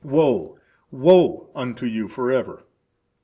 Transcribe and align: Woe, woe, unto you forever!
Woe, 0.03 0.57
woe, 0.89 1.51
unto 1.53 1.85
you 1.85 2.07
forever! 2.07 2.63